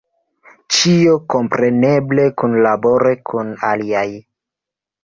Ĉio 0.77 1.13
kompreneble 1.33 2.27
kunlabore 2.45 3.17
kun 3.31 3.57
aliaj. 3.71 4.07